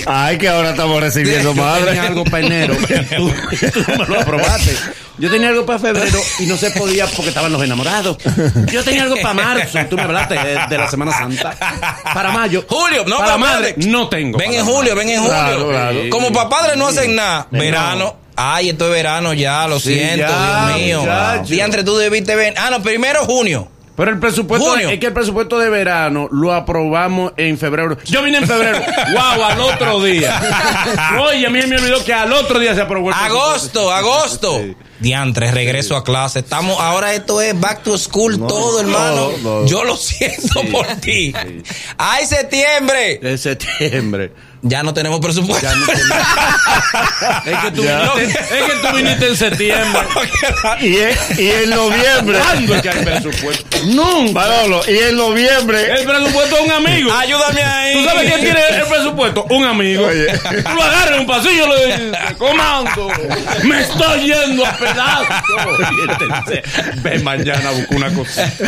Ay, 0.07 0.37
que 0.39 0.49
ahora 0.49 0.71
estamos 0.71 0.99
recibiendo 0.99 1.53
madre. 1.53 1.85
tenía 1.85 2.03
algo 2.07 2.23
para 2.23 2.45
enero. 2.45 2.75
Tú, 3.15 3.29
tú 3.71 3.83
me 3.99 4.05
lo 4.07 4.19
aprobaste. 4.21 4.75
Yo 5.17 5.29
tenía 5.29 5.49
algo 5.49 5.65
para 5.65 5.79
febrero 5.79 6.19
y 6.39 6.45
no 6.45 6.57
se 6.57 6.71
podía 6.71 7.05
porque 7.07 7.29
estaban 7.29 7.51
los 7.51 7.63
enamorados. 7.63 8.17
Yo 8.71 8.83
tenía 8.83 9.03
algo 9.03 9.15
para 9.21 9.33
marzo. 9.33 9.79
Tú 9.89 9.95
me 9.95 10.03
hablaste 10.03 10.35
de, 10.35 10.59
de 10.69 10.77
la 10.77 10.89
Semana 10.89 11.11
Santa. 11.17 11.55
Para 12.13 12.31
mayo. 12.31 12.65
Julio, 12.67 13.03
no, 13.07 13.17
para 13.17 13.37
madre. 13.37 13.75
No 13.77 14.09
tengo. 14.09 14.37
Ven 14.37 14.53
en 14.53 14.61
madre. 14.61 14.73
julio, 14.75 14.95
ven 14.95 15.09
en 15.09 15.17
julio. 15.19 15.31
Claro, 15.33 15.69
claro. 15.69 15.99
Como 16.09 16.31
para 16.33 16.49
padres 16.49 16.77
no 16.77 16.87
hacen 16.87 17.15
nada. 17.15 17.47
No. 17.51 17.59
Verano. 17.59 18.15
Ay, 18.37 18.69
esto 18.69 18.85
es 18.87 18.91
verano 18.91 19.33
ya, 19.33 19.65
lo 19.65 19.79
Sí, 19.79 19.93
siento, 19.93 20.27
ya, 20.27 20.67
Dios 20.67 20.79
mío. 20.81 20.99
muchacho. 21.01 21.43
Diantre, 21.53 21.83
tú 21.85 21.95
debiste 21.95 22.35
ver. 22.35 22.53
Ah, 22.57 22.69
no, 22.69 22.81
primero 22.83 23.23
junio. 23.25 23.69
Pero 23.95 24.11
el 24.11 24.19
presupuesto, 24.19 24.71
Junio. 24.71 24.89
es 24.89 24.99
que 24.99 25.05
el 25.05 25.13
presupuesto 25.13 25.57
de 25.57 25.69
verano 25.69 26.27
lo 26.29 26.51
aprobamos 26.53 27.31
en 27.37 27.57
febrero. 27.57 27.97
Yo 28.03 28.21
vine 28.23 28.39
en 28.39 28.45
febrero. 28.47 28.77
wow, 29.13 29.41
al 29.45 29.61
otro 29.61 30.03
día. 30.03 30.37
Oye, 31.29 31.47
a 31.47 31.49
mí 31.49 31.61
me 31.65 31.77
olvidó 31.77 32.03
que 32.03 32.13
al 32.13 32.33
otro 32.33 32.59
día 32.59 32.75
se 32.75 32.81
aprobó 32.81 33.07
el 33.07 33.15
Agosto, 33.15 33.89
agosto. 33.89 34.61
Sí. 34.97 35.03
Diantre, 35.03 35.51
regreso 35.51 35.95
a 35.95 36.03
clase. 36.03 36.39
Estamos, 36.39 36.79
ahora 36.79 37.13
esto 37.13 37.41
es 37.41 37.59
back 37.59 37.83
to 37.83 37.97
school 37.97 38.37
todo, 38.47 38.79
hermano. 38.79 39.31
no, 39.43 39.61
no. 39.61 39.65
Yo 39.67 39.83
lo 39.83 39.97
siento 39.97 40.61
por 40.71 40.87
ti. 40.97 41.33
sí. 41.33 41.63
Ay, 41.97 42.25
septiembre. 42.25 43.19
De 43.21 43.37
septiembre. 43.37 44.31
Ya 44.67 44.81
no 44.81 44.95
tenemos 44.95 45.19
presupuesto. 45.19 45.63
Ya 45.67 45.75
no 45.75 45.85
Es 47.51 47.57
que 47.59 47.71
tú, 47.71 47.83
Ya. 47.83 48.11
viniste, 48.15 48.39
es 48.39 48.63
que 48.63 48.87
tú 48.87 48.95
viniste 48.95 49.27
en 49.27 49.37
septiembre. 49.37 50.01
Y 50.81 50.97
en, 50.97 51.17
y 51.37 51.49
en 51.51 51.69
noviembre. 51.69 52.39
¿Cuándo 52.39 52.75
es 52.75 52.81
que 52.81 52.89
hay 52.89 53.05
presupuesto? 53.05 53.77
Nunca. 53.85 54.45
Y 54.87 54.97
en 54.97 55.15
noviembre. 55.17 55.91
El 55.99 56.05
presupuesto 56.05 56.55
es 56.57 56.61
un 56.65 56.71
amigo. 56.71 57.13
Ayúdame 57.13 57.61
ahí. 57.61 57.93
¿Tú 57.93 58.03
sabes 58.05 58.27
quién 58.31 58.41
tiene 58.41 58.59
el 58.79 58.85
presupuesto? 58.87 59.45
Un 59.51 59.65
amigo. 59.65 60.05
Oye. 60.07 60.27
Tú 60.39 60.69
lo 60.73 60.83
agarras 60.83 61.11
en 61.11 61.19
un 61.19 61.27
pasillo 61.27 61.65
y 61.65 61.69
le 61.69 61.85
dices, 61.85 62.17
comando, 62.39 63.07
me 63.63 63.81
estoy 63.81 64.21
yendo 64.33 64.65
a 64.65 64.75
Y 64.85 66.17
te 66.17 66.25
dice, 66.53 66.63
Ve 67.01 67.19
mañana 67.19 67.69
a 67.69 67.71
buscar 67.71 67.97
una 67.97 68.13
cosa. 68.13 68.51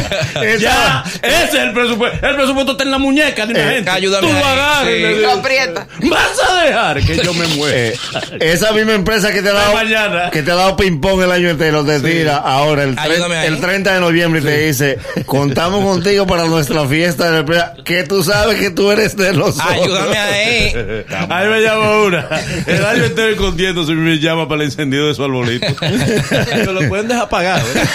Ya, 0.60 1.04
ese 1.22 1.44
es 1.44 1.54
el 1.54 1.74
presupuesto. 1.74 2.26
El 2.28 2.36
presupuesto 2.36 2.72
está 2.74 2.84
en 2.84 2.92
la 2.92 2.98
muñeca 2.98 3.46
de 3.46 3.54
una 3.54 3.72
Eh, 3.72 3.76
gente. 3.76 3.90
ayúdame 3.92 4.28
Tú 4.28 4.34
lo 4.34 4.46
agarras 4.46 4.88
y 4.90 4.96
sí. 5.16 5.22
Lo 5.22 5.32
aprieta. 5.32 5.88
Vas 6.04 6.50
a 6.50 6.64
dejar 6.64 7.02
que 7.02 7.18
yo 7.18 7.34
me 7.34 7.48
muera. 7.48 7.78
Eh, 7.78 7.98
esa 8.40 8.72
misma 8.72 8.94
empresa 8.94 9.32
que 9.32 9.42
te 9.42 9.50
ha 9.50 9.54
dado, 9.54 9.74
mañana. 9.74 10.30
que 10.32 10.42
te 10.44 10.52
ha 10.52 10.56
dado 10.56 10.76
ping-pong 10.78 11.22
el 11.24 11.32
año 11.32 11.50
entero, 11.50 11.84
te 11.86 12.00
tira 12.00 12.38
ahora 12.38 12.84
el, 12.84 12.98
el 13.46 13.60
30 13.60 13.94
de 13.94 14.00
noviembre 14.00 14.42
y 14.42 14.44
te 14.44 14.58
dice, 14.68 14.98
contamos 15.26 15.84
contigo 15.84 16.26
para 16.28 16.46
nuestra 16.46 16.86
fiesta 16.88 17.26
de 17.26 17.32
la 17.32 17.40
empresa, 17.40 17.74
que 17.84 18.04
tú 18.04 18.24
sabes 18.24 18.58
que 18.60 18.70
tú 18.72 18.92
eres 18.92 19.16
de 19.18 19.34
nosotros. 19.34 19.68
Ayúdame 19.70 20.18
ahí. 20.18 20.74
Ahí 21.30 21.48
me 21.48 21.62
llama 21.62 21.92
una. 22.04 22.28
El 22.66 22.86
año 22.86 23.04
entero 23.06 23.30
escondiendo 23.30 23.86
si 23.86 23.94
me 23.94 24.18
llama 24.20 24.48
para 24.48 24.62
el 24.62 24.68
encendido 24.70 25.08
de 25.08 25.16
su 25.16 25.24
arbolito. 25.24 25.66
Me 26.56 26.66
lo 26.66 26.88
pueden 26.90 27.08
dejar 27.08 27.30
pagar. 27.30 27.60
¿eh? 27.60 27.64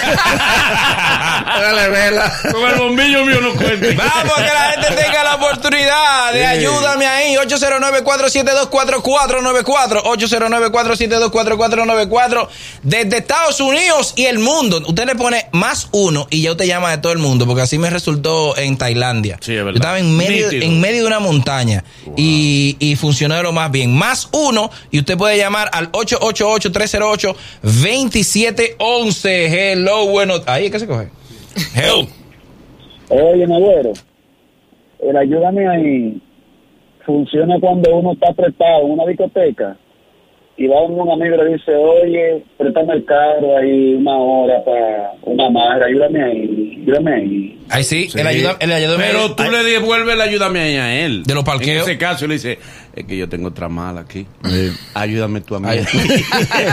Dale, 1.61 1.89
vela. 1.89 2.31
Con 2.51 2.69
el 2.69 2.75
bombillo 2.79 3.25
mío 3.25 3.39
no 3.41 3.53
cuente. 3.53 3.93
Vamos, 3.93 4.33
que 4.35 4.41
la 4.43 4.71
gente 4.71 4.87
tenga 5.03 5.23
la 5.23 5.35
oportunidad 5.35 6.33
de 6.33 6.39
Sí. 6.39 6.45
ayúdame 6.45 7.05
ahí. 7.07 7.35
809-472-4494. 7.35 10.03
809-472-4494. 10.03 12.47
Desde 12.83 13.17
Estados 13.17 13.59
Unidos 13.59 14.13
y 14.15 14.25
el 14.25 14.39
mundo. 14.39 14.81
Usted 14.87 15.05
le 15.05 15.15
pone 15.15 15.47
más 15.51 15.87
uno 15.91 16.27
y 16.29 16.41
ya 16.41 16.51
usted 16.51 16.65
llama 16.65 16.91
de 16.91 16.97
todo 16.99 17.11
el 17.13 17.19
mundo. 17.19 17.45
Porque 17.45 17.61
así 17.63 17.77
me 17.77 17.89
resultó 17.89 18.55
en 18.57 18.77
Tailandia. 18.77 19.37
Sí, 19.41 19.51
es 19.55 19.63
verdad. 19.63 19.71
Yo 19.71 19.75
estaba 19.77 19.99
en 19.99 20.15
medio, 20.15 20.45
Nítido. 20.51 20.65
en 20.65 20.79
medio 20.81 21.01
de 21.01 21.07
una 21.07 21.19
montaña 21.19 21.83
y, 22.17 22.75
y 22.79 22.95
funcionó 22.95 23.35
de 23.35 23.43
lo 23.43 23.51
más 23.53 23.71
bien. 23.71 23.95
Más 23.95 24.27
uno 24.31 24.69
y 24.91 24.99
usted 24.99 25.17
puede 25.17 25.37
llamar 25.37 25.69
al 25.73 25.89
888-308-2711. 28.09 29.49
Hello, 29.49 30.07
bueno. 30.07 30.35
Ahí 30.45 30.65
es 30.65 30.71
que 30.71 30.79
se 30.79 30.87
coge. 30.87 31.09
Hello. 31.75 32.07
Oye, 33.09 33.45
Nagüero, 33.45 33.93
el 34.99 35.17
ayúdame 35.17 35.67
ahí 35.67 36.21
funciona 37.05 37.59
cuando 37.59 37.95
uno 37.95 38.13
está 38.13 38.31
apretado 38.31 38.85
en 38.85 38.91
una 38.91 39.05
discoteca 39.05 39.77
y 40.55 40.67
va 40.67 40.81
un 40.83 41.09
amigo 41.09 41.35
y 41.35 41.37
le 41.49 41.53
dice, 41.57 41.73
oye, 41.75 42.43
préstame 42.57 42.93
el 42.93 43.05
carro 43.05 43.57
ahí 43.57 43.95
una 43.95 44.15
hora 44.17 44.63
para 44.63 45.11
una 45.23 45.49
madre, 45.49 45.85
ayúdame 45.85 46.23
ahí, 46.23 46.79
ayúdame 46.83 47.13
ahí. 47.15 47.59
Ahí 47.69 47.83
sí, 47.83 48.09
el 48.13 48.27
ayuda, 48.27 48.57
el 48.59 48.71
ayúdame 48.71 49.03
Pero 49.05 49.19
ahí. 49.23 49.33
tú 49.35 49.43
le 49.43 49.63
devuelves 49.63 50.13
el 50.13 50.21
ayúdame 50.21 50.59
ahí 50.59 50.75
a 50.75 51.05
él. 51.05 51.23
De 51.23 51.33
los 51.33 51.43
parqueos. 51.43 51.85
En 51.87 51.91
ese 51.91 51.97
caso 51.97 52.27
le 52.27 52.35
dice, 52.35 52.59
es 52.95 53.05
que 53.05 53.17
yo 53.17 53.27
tengo 53.27 53.47
otra 53.47 53.67
mala 53.67 54.01
aquí. 54.01 54.27
Ayúdame 54.93 55.41
tú 55.41 55.55
a 55.55 55.59
mí. 55.59 55.67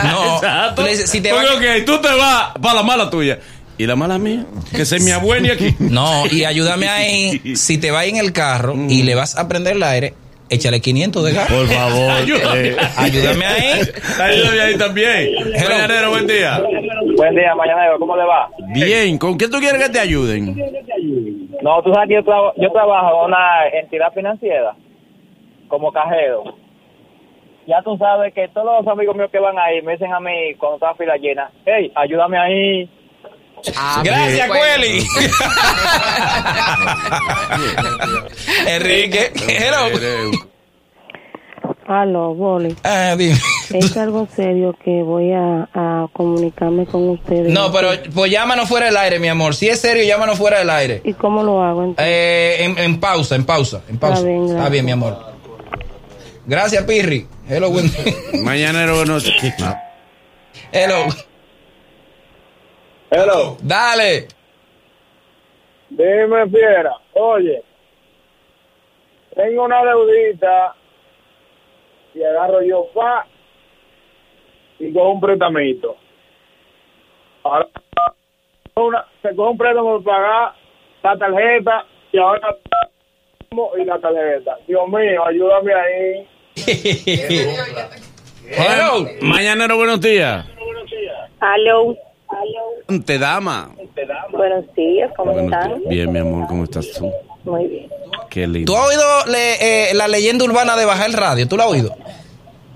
No, 0.03 0.35
Exacto. 0.35 0.75
tú 0.75 0.81
le 0.83 0.89
dices, 0.91 1.09
si 1.09 1.21
te 1.21 1.31
va- 1.31 1.41
ok, 1.43 1.85
tú 1.85 1.99
te 2.01 2.07
vas 2.09 2.51
para 2.61 2.75
la 2.75 2.83
mala 2.83 3.09
tuya. 3.09 3.39
¿Y 3.77 3.87
la 3.87 3.95
mala 3.95 4.19
mía? 4.19 4.45
Que 4.75 4.85
se 4.85 4.99
me 4.99 5.11
abuene 5.11 5.51
aquí. 5.51 5.75
No, 5.79 6.25
y 6.29 6.43
ayúdame 6.43 6.87
ahí. 6.87 7.41
Si 7.55 7.79
te 7.79 7.89
vas 7.89 8.05
en 8.05 8.17
el 8.17 8.31
carro 8.31 8.75
y 8.89 9.01
le 9.03 9.15
vas 9.15 9.37
a 9.39 9.47
prender 9.47 9.77
el 9.77 9.83
aire, 9.83 10.13
échale 10.51 10.79
500 10.81 11.23
de 11.25 11.33
gas. 11.33 11.51
Por 11.51 11.65
favor. 11.67 12.11
Ayúdame. 12.21 12.67
eh, 12.69 12.75
Ayúdame 12.97 13.45
ahí. 13.45 13.81
Ayúdame 14.19 14.61
ahí 14.61 14.77
también. 14.77 15.29
Mañanero, 15.67 16.09
buen 16.11 16.27
día. 16.27 16.61
Buen 17.17 17.35
día, 17.35 17.55
Mañanero, 17.55 17.97
¿cómo 17.97 18.15
le 18.15 18.23
va? 18.25 18.49
Bien, 18.73 19.17
¿con 19.17 19.37
qué 19.37 19.47
tú 19.47 19.57
quieres 19.59 19.81
que 19.83 19.89
te 19.89 19.99
ayuden? 19.99 20.55
No, 21.63 21.81
tú 21.83 21.93
sabes 21.93 22.09
que 22.09 22.15
yo, 22.15 22.23
traba- 22.23 22.53
yo 22.57 22.71
trabajo 22.71 23.19
en 23.21 23.25
una 23.31 23.67
entidad 23.81 24.13
financiera 24.13 24.75
como 25.67 25.91
cajero. 25.91 26.43
Ya 27.67 27.81
tú 27.83 27.95
sabes 27.97 28.33
que 28.33 28.47
todos 28.49 28.83
los 28.83 28.87
amigos 28.91 29.15
míos 29.15 29.29
que 29.31 29.39
van 29.39 29.57
ahí 29.57 29.81
me 29.83 29.93
dicen 29.93 30.11
a 30.11 30.19
mí 30.19 30.55
cuando 30.57 30.75
está 30.77 30.87
la 30.87 30.95
fila 30.95 31.17
llena, 31.17 31.51
hey, 31.65 31.91
ayúdame 31.95 32.37
ahí. 32.37 32.89
Ah, 33.75 34.01
Gracias. 34.03 34.47
Cueli. 34.47 35.07
Enrique, 38.67 39.31
hello. 39.47 40.39
Aló, 41.87 42.33
Boli. 42.33 42.75
Ah, 42.83 43.15
dime. 43.17 43.37
Es 43.73 43.97
algo 43.97 44.27
serio 44.33 44.75
que 44.83 45.03
voy 45.03 45.33
a, 45.33 45.67
a 45.73 46.07
comunicarme 46.13 46.85
con 46.85 47.09
ustedes. 47.09 47.51
No, 47.51 47.71
pero 47.71 47.89
pues 48.13 48.31
llámanos 48.31 48.69
fuera 48.69 48.85
del 48.85 48.97
aire, 48.97 49.19
mi 49.19 49.27
amor. 49.27 49.55
Si 49.55 49.67
es 49.67 49.81
serio, 49.81 50.03
llámanos 50.03 50.37
fuera 50.37 50.59
del 50.59 50.69
aire. 50.69 51.01
¿Y 51.03 51.13
cómo 51.13 51.43
lo 51.43 51.61
hago 51.61 51.83
entonces? 51.83 52.05
Eh, 52.07 52.63
en, 52.63 52.77
en 52.77 52.99
pausa, 52.99 53.35
en 53.35 53.45
pausa, 53.45 53.81
en 53.89 53.97
pausa. 53.97 54.19
Está 54.19 54.27
bien, 54.27 54.39
gracias. 54.39 54.57
Está 54.59 54.69
bien, 54.69 54.85
mi 54.85 54.91
amor. 54.91 55.31
Gracias, 56.45 56.83
Pirri. 56.85 57.27
Hello, 57.49 57.69
buen 57.69 57.91
Mañanero, 58.41 58.95
buenos 58.95 59.29
Hello. 60.71 61.07
Hello. 63.13 63.57
Dale. 63.61 64.27
Dime, 65.89 66.49
fiera. 66.49 66.95
Oye, 67.13 67.61
tengo 69.35 69.65
una 69.65 69.83
deudita 69.83 70.75
y 72.15 72.23
agarro 72.23 72.61
yo 72.61 72.87
pa 72.93 73.27
y 74.79 74.93
cojo 74.93 75.11
un 75.11 75.19
préstamo. 75.19 75.59
Ahora, 77.43 77.67
una, 78.75 79.05
se 79.21 79.35
coge 79.35 79.49
un 79.49 79.57
préstamo 79.57 80.01
para 80.01 80.17
pagar 80.17 80.55
la 81.03 81.17
tarjeta 81.17 81.85
y 82.13 82.17
ahora 82.17 82.57
y 83.77 83.83
la 83.83 83.99
tarjeta. 83.99 84.57
Dios 84.67 84.87
mío, 84.87 85.25
ayúdame 85.25 85.73
ahí. 85.73 86.27
Hello. 88.45 89.05
Mañanero, 89.21 89.75
buenos 89.75 89.99
días. 89.99 90.45
Aló. 91.41 91.97
Te 92.99 93.17
dama. 93.17 93.69
Buenos 94.31 94.65
días, 94.75 95.11
¿cómo 95.15 95.31
Buenos 95.33 95.51
están? 95.51 95.69
días. 95.79 95.89
Bien, 95.89 96.11
mi 96.11 96.19
amor, 96.19 96.47
¿cómo 96.47 96.63
estás 96.65 96.91
tú? 96.91 97.11
Muy 97.45 97.67
bien. 97.67 97.89
Qué 98.29 98.47
lindo. 98.47 98.71
¿Tú 98.71 98.77
has 98.77 98.87
oído 98.89 99.03
le- 99.31 99.89
eh, 99.89 99.93
la 99.93 100.07
leyenda 100.07 100.45
urbana 100.45 100.75
de 100.75 100.85
bajar 100.85 101.07
el 101.09 101.13
radio? 101.13 101.47
¿Tú 101.47 101.57
la 101.57 101.63
has 101.65 101.71
oído? 101.71 101.95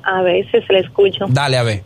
A 0.03 0.21
veces 0.21 0.63
le 0.69 0.79
escucho. 0.79 1.25
Dale, 1.29 1.57
a 1.57 1.63
ver. 1.63 1.81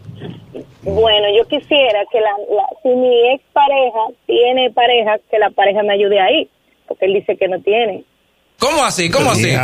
Bueno, 0.84 1.28
yo 1.38 1.46
quisiera 1.48 2.00
que 2.12 2.20
la, 2.20 2.32
la- 2.56 2.70
si 2.84 2.90
mi 2.90 3.32
ex 3.34 3.44
pareja 3.54 4.00
tiene 4.26 4.72
pareja, 4.72 5.18
que 5.30 5.40
la 5.40 5.50
pareja 5.52 5.84
me 5.84 5.94
ayude 5.94 6.20
ahí, 6.20 6.50
porque 6.88 7.06
él 7.06 7.14
dice 7.14 7.36
que 7.38 7.48
no 7.48 7.60
tiene. 7.62 8.04
¿Cómo 8.60 8.84
así? 8.84 9.10
¿Cómo 9.10 9.32
así? 9.32 9.50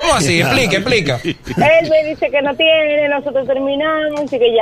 ¿Cómo 0.00 0.14
así? 0.14 0.40
Explica, 0.40 0.76
explica. 0.76 1.20
Él 1.24 1.90
me 1.90 2.04
dice 2.04 2.30
que 2.30 2.42
no 2.42 2.54
tiene, 2.56 3.08
nosotros 3.08 3.46
terminamos 3.46 4.32
y 4.32 4.38
que 4.38 4.56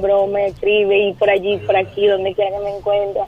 broma, 0.00 0.32
me 0.34 0.46
escribe 0.48 1.08
y 1.08 1.12
por 1.14 1.30
allí, 1.30 1.56
por 1.58 1.76
aquí, 1.76 2.06
donde 2.06 2.34
quiera 2.34 2.50
que 2.58 2.64
me 2.64 2.76
encuentre. 2.76 3.22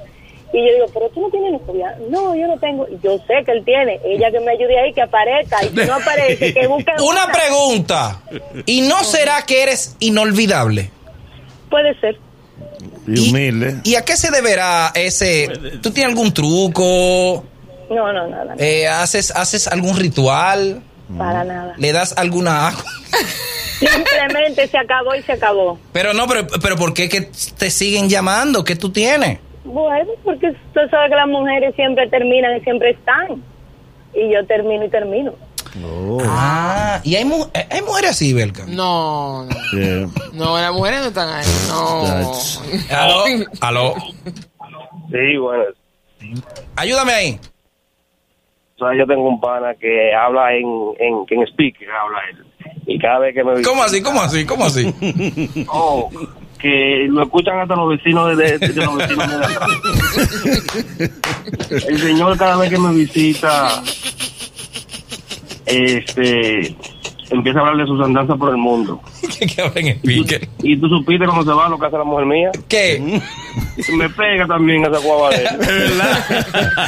Y 0.52 0.58
yo 0.58 0.72
digo, 0.72 0.86
pero 0.94 1.08
tú 1.08 1.20
no 1.20 1.30
tienes 1.30 1.60
novia. 1.66 1.96
No, 2.08 2.32
yo 2.36 2.46
no 2.46 2.56
tengo. 2.58 2.86
Y 2.88 2.96
Yo 3.02 3.18
sé 3.26 3.44
que 3.44 3.50
él 3.50 3.64
tiene. 3.64 3.98
Ella 4.04 4.30
que 4.30 4.38
me 4.38 4.52
ayude 4.52 4.78
ahí, 4.78 4.92
que 4.92 5.02
aparezca. 5.02 5.64
Y 5.64 5.68
si 5.70 5.74
no 5.74 5.94
aparece, 5.94 6.54
que 6.54 6.66
busque 6.68 6.92
Una 7.02 7.24
otra. 7.24 7.32
pregunta. 7.32 8.20
¿Y 8.64 8.82
no 8.82 9.02
será 9.02 9.42
que 9.42 9.64
eres 9.64 9.96
inolvidable? 9.98 10.90
Puede 11.68 11.98
ser. 11.98 12.18
Y 13.08 13.30
humilde. 13.30 13.80
¿Y 13.82 13.96
a 13.96 14.04
qué 14.04 14.16
se 14.16 14.30
deberá 14.30 14.92
ese? 14.94 15.48
¿Tú 15.82 15.90
tienes 15.90 16.12
algún 16.14 16.32
truco? 16.32 17.44
No, 17.90 18.12
no, 18.12 18.28
nada. 18.28 18.54
Eh, 18.56 18.86
¿haces, 18.86 19.32
¿Haces 19.32 19.66
algún 19.66 19.96
ritual? 19.98 20.82
Para 21.18 21.44
nada. 21.44 21.74
¿Le 21.76 21.92
das 21.92 22.14
alguna 22.16 22.68
agua? 22.68 22.84
Simplemente 23.78 24.68
se 24.68 24.78
acabó 24.78 25.14
y 25.14 25.22
se 25.22 25.32
acabó. 25.32 25.78
Pero 25.92 26.14
no, 26.14 26.26
pero, 26.26 26.46
pero 26.62 26.76
¿por 26.76 26.94
qué 26.94 27.08
que 27.08 27.30
te 27.58 27.70
siguen 27.70 28.08
llamando? 28.08 28.64
¿Qué 28.64 28.76
tú 28.76 28.90
tienes? 28.90 29.38
Bueno, 29.64 30.10
porque 30.22 30.48
usted 30.50 30.90
sabe 30.90 31.08
que 31.08 31.16
las 31.16 31.26
mujeres 31.28 31.74
siempre 31.74 32.08
terminan 32.08 32.56
y 32.56 32.60
siempre 32.60 32.90
están. 32.90 33.42
Y 34.14 34.32
yo 34.32 34.46
termino 34.46 34.84
y 34.84 34.90
termino. 34.90 35.32
Ah, 36.26 37.00
y 37.02 37.16
hay, 37.16 37.24
mu- 37.24 37.46
hay 37.52 37.82
mujeres 37.82 38.12
así, 38.12 38.32
Belka. 38.32 38.64
No, 38.68 39.44
no. 39.44 39.50
Yeah. 39.72 40.06
No, 40.32 40.56
las 40.56 40.72
mujeres 40.72 41.00
no 41.00 41.06
están 41.08 41.28
ahí. 41.28 41.46
No. 41.68 42.32
Aló, 42.96 43.24
aló. 43.60 43.94
Sí, 45.10 45.36
bueno. 45.36 45.64
Ayúdame 46.76 47.12
ahí. 47.12 47.40
Sea, 48.88 48.98
yo 48.98 49.06
tengo 49.06 49.28
un 49.28 49.40
pana 49.40 49.74
que 49.74 50.14
habla 50.14 50.54
en, 50.54 50.66
en, 50.98 51.24
en 51.28 51.42
speaker, 51.48 51.88
habla 51.90 52.18
él. 52.30 52.44
Y 52.86 52.98
cada 52.98 53.18
vez 53.20 53.34
que 53.34 53.42
me 53.44 53.62
¿Cómo 53.62 53.82
así? 53.82 54.02
¿Cómo 54.02 54.20
así? 54.22 54.44
¿Cómo 54.44 54.64
así? 54.64 54.94
Oh, 55.68 56.10
que 56.58 57.06
lo 57.10 57.22
escuchan 57.24 57.58
hasta 57.60 57.76
los 57.76 57.90
vecinos 57.90 58.36
de, 58.36 58.58
de- 58.58 58.68
de 58.68 58.84
los 58.84 58.96
vecinos 58.96 59.28
de 59.28 59.34
atrás. 59.44 59.68
El 61.88 61.98
señor 61.98 62.36
cada 62.38 62.56
vez 62.56 62.70
que 62.70 62.78
me 62.78 62.92
visita, 62.94 63.82
este, 65.66 66.74
empieza 67.30 67.58
a 67.58 67.62
hablar 67.62 67.76
de 67.76 67.86
sus 67.86 68.00
andanzas 68.04 68.38
por 68.38 68.50
el 68.50 68.56
mundo. 68.56 69.00
¿Qué 69.38 69.46
que 69.54 69.62
hablen 69.62 69.88
en 69.88 69.98
pique? 70.00 70.48
Y 70.62 70.76
tú 70.80 70.88
supiste 70.88 71.26
cómo 71.26 71.42
se 71.44 71.50
va 71.50 71.66
a 71.66 71.68
lo 71.68 71.78
que 71.78 71.86
hace 71.86 71.96
la 71.98 72.04
mujer 72.04 72.26
mía. 72.26 72.50
¿Qué? 72.68 73.00
Me 73.96 74.08
pega 74.10 74.46
también 74.46 74.82
esa 74.84 74.98
guava 74.98 75.30
de 75.30 75.36
él. 75.36 75.48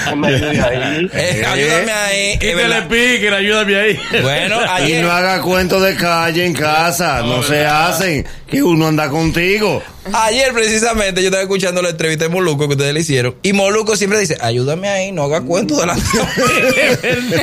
Que 0.09 0.16
me 0.16 0.28
ayude 0.28 0.61
ahí. 0.62 1.11
Eh, 1.12 1.45
ayúdame 1.47 1.93
ahí. 1.93 2.33
Quítale 2.38 2.55
verdad. 2.57 2.88
pique, 2.88 3.28
ayúdame 3.28 3.76
ahí. 3.76 4.00
Bueno, 4.23 4.61
Y 4.78 4.83
ayer. 4.83 5.05
no 5.05 5.11
haga 5.11 5.40
cuento 5.43 5.81
de 5.81 5.95
calle 5.97 6.45
en 6.45 6.52
casa, 6.55 7.23
no 7.23 7.43
se 7.43 7.64
hacen, 7.64 8.25
que 8.49 8.62
uno 8.62 8.87
anda 8.88 9.09
contigo. 9.09 9.83
Ayer 10.12 10.52
precisamente 10.52 11.21
yo 11.21 11.26
estaba 11.28 11.43
escuchando 11.43 11.83
la 11.83 11.90
entrevista 11.90 12.25
de 12.26 12.31
Moluco 12.31 12.69
que 12.69 12.75
ustedes 12.75 12.95
le 12.95 13.00
hicieron 13.00 13.35
y 13.43 13.52
Moluco 13.52 13.97
siempre 13.97 14.21
dice, 14.21 14.37
ayúdame 14.40 14.88
ahí, 14.88 15.11
no 15.11 15.25
haga 15.25 15.40
cuento 15.40 15.76
delante 15.81 16.05
de 16.16 17.37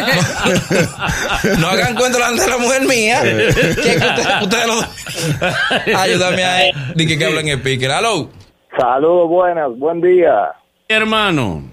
no, 1.43 1.57
no 1.59 1.67
hagan 1.67 1.95
cuento 1.95 2.17
delante 2.17 2.43
de 2.43 2.49
la 2.49 2.57
mujer 2.57 2.81
mía. 2.83 3.21
Que 3.21 3.47
es 3.49 3.55
que 3.75 3.89
ustedes, 3.97 4.27
ustedes 4.43 4.67
lo- 4.67 4.82
ayúdame 5.97 6.43
ahí. 6.43 6.71
Dije 6.95 7.17
que 7.17 7.25
hablan 7.25 7.47
en 7.47 7.59
speaker. 7.59 7.91
Hello. 7.91 8.29
Saludos, 8.77 9.29
buenas, 9.29 9.77
buen 9.77 10.01
día. 10.01 10.51
Hermano. 10.87 11.63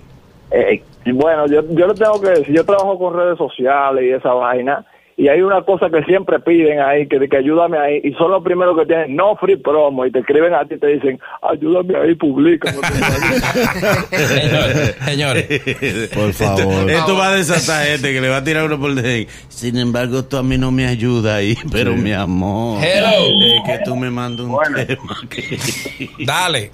Eh, 0.50 0.82
bueno, 1.12 1.46
yo, 1.46 1.62
yo 1.70 1.86
le 1.86 1.94
tengo 1.94 2.20
que 2.20 2.28
decir, 2.30 2.54
yo 2.54 2.64
trabajo 2.64 2.98
con 2.98 3.14
redes 3.14 3.38
sociales 3.38 4.04
y 4.04 4.10
esa 4.10 4.32
vaina, 4.32 4.84
y 5.20 5.28
hay 5.28 5.42
una 5.42 5.60
cosa 5.60 5.90
que 5.90 6.02
siempre 6.04 6.40
piden 6.40 6.80
ahí, 6.80 7.06
que, 7.06 7.28
que 7.28 7.36
ayúdame 7.36 7.76
ahí, 7.76 8.00
y 8.02 8.14
son 8.14 8.30
los 8.30 8.42
primeros 8.42 8.74
que 8.78 8.86
tienen 8.86 9.14
no 9.14 9.36
free 9.36 9.56
promo, 9.56 10.06
y 10.06 10.10
te 10.10 10.20
escriben 10.20 10.54
a 10.54 10.64
ti 10.64 10.76
y 10.76 10.78
te 10.78 10.86
dicen, 10.86 11.20
ayúdame 11.42 11.94
ahí, 11.94 12.14
publica. 12.14 12.72
Señores, 14.10 14.96
señores. 15.04 16.08
Por 16.14 16.32
favor. 16.32 16.90
Esto 16.90 17.16
va 17.18 17.28
a 17.28 17.34
desatar 17.34 17.84
gente 17.84 18.14
que 18.14 18.20
le 18.22 18.30
va 18.30 18.38
a 18.38 18.44
tirar 18.44 18.64
uno 18.64 18.80
por 18.80 18.92
el 18.92 19.28
Sin 19.50 19.76
embargo, 19.76 20.24
tú 20.24 20.38
a 20.38 20.42
mí 20.42 20.56
no 20.56 20.70
me 20.70 20.86
ayudas 20.86 21.34
ahí, 21.34 21.54
pero 21.70 21.92
mi 21.92 22.14
amor. 22.14 22.82
Hello. 22.82 23.26
Es 23.44 23.62
que 23.78 23.84
tú 23.84 23.96
me 23.96 24.10
mandas 24.10 24.46
un 24.46 24.56
tema 24.86 25.16
que... 25.28 25.58
Dale. 26.24 26.70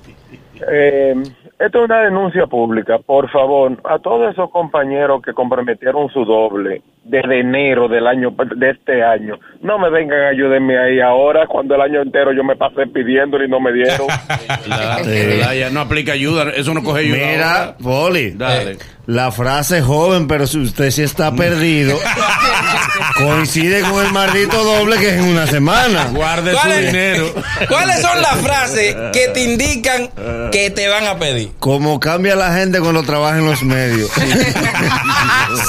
Eh, 0.71 1.17
esto 1.59 1.79
es 1.79 1.85
una 1.85 2.03
denuncia 2.03 2.47
pública. 2.47 3.01
Por 3.01 3.29
favor, 3.29 3.77
a 3.83 3.99
todos 3.99 4.31
esos 4.31 4.51
compañeros 4.51 5.21
que 5.21 5.33
comprometieron 5.33 6.09
su 6.11 6.25
doble 6.25 6.83
desde 7.09 7.41
enero 7.41 7.89
del 7.89 8.07
año 8.07 8.35
de 8.57 8.71
este 8.71 9.03
año, 9.03 9.39
no 9.63 9.79
me 9.79 9.91
vengan 9.91 10.19
a 10.21 10.29
ayudarme 10.31 10.79
ahí 10.79 11.01
ahora 11.01 11.47
cuando 11.47 11.75
el 11.75 11.81
año 11.81 12.03
entero 12.03 12.33
yo 12.33 12.43
me 12.45 12.57
pasé 12.57 12.87
pidiéndole 12.93 13.47
y 13.47 13.49
no 13.49 13.61
me 13.61 13.73
dieron. 13.73 14.07
La- 14.67 14.99
Sí. 15.05 15.39
la- 15.41 15.55
ya 15.55 15.71
no 15.71 15.81
aplica 15.81 16.13
ayuda, 16.13 16.51
eso 16.57 16.75
no 16.75 16.83
coge 16.83 17.01
ayuda. 17.01 17.17
Mira, 17.17 17.55
ahora. 17.59 17.77
Poli, 17.79 18.31
Dale. 18.33 18.79
la 19.07 19.31
frase 19.31 19.83
joven, 19.83 20.27
pero 20.27 20.47
si 20.47 20.59
usted 20.59 20.91
sí 20.91 21.03
está 21.03 21.33
perdido, 21.35 21.97
coincide 23.19 23.83
con 23.83 24.05
el 24.05 24.13
maldito 24.13 24.63
doble 24.65 24.97
que 24.99 25.09
es 25.11 25.15
en 25.15 25.25
una 25.25 25.47
semana. 25.47 26.07
Guarde 26.13 26.53
su 26.53 26.57
¿Cuál 26.59 26.73
es- 26.73 26.93
dinero. 26.93 27.27
¿Cuáles 27.69 28.01
son 28.01 28.21
las 28.23 28.37
frases 28.41 28.97
que 29.13 29.29
te 29.33 29.45
indican 29.45 30.09
que 30.51 30.71
te 30.71 30.89
van 30.89 31.07
a 31.07 31.17
pedir? 31.19 31.51
Como 31.59 32.01
cambia 32.01 32.35
la 32.37 32.53
gente 32.55 32.81
cuando 32.81 33.03
trabaja 33.03 33.39
en 33.39 33.47
los 33.47 33.63
medios. 33.63 34.11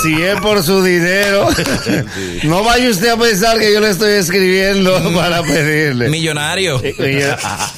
si 0.01 0.21
es 0.21 0.39
por 0.41 0.61
su 0.63 0.83
dinero, 0.83 1.26
no 2.43 2.63
vaya 2.63 2.89
usted 2.89 3.09
a 3.09 3.17
pensar 3.17 3.59
que 3.59 3.73
yo 3.73 3.79
le 3.79 3.89
estoy 3.89 4.13
escribiendo 4.13 5.13
para 5.13 5.41
pedirle. 5.43 6.09
Millonario. 6.09 6.77
Oye, 6.77 7.35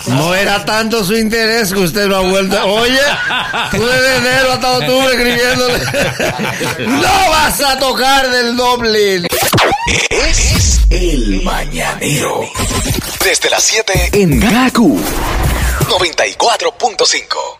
No 0.07 0.33
era 0.35 0.63
tanto 0.65 1.03
su 1.03 1.15
interés 1.15 1.73
que 1.73 1.79
usted 1.79 2.07
lo 2.07 2.17
ha 2.17 2.21
vuelto. 2.21 2.63
Oye, 2.65 2.99
tú 3.71 3.85
desde 3.85 4.15
enero 4.17 4.51
hasta 4.53 4.71
octubre 4.77 5.09
escribiéndole. 5.13 5.79
No 6.99 7.29
vas 7.29 7.61
a 7.61 7.77
tocar 7.79 8.29
del 8.29 8.55
doble. 8.55 9.27
Es 10.09 10.81
el 10.89 11.41
mañanero. 11.43 12.41
Desde 13.23 13.49
las 13.49 13.63
7 13.63 14.09
en 14.13 14.39
Gaku 14.39 14.99
94.5. 15.89 17.58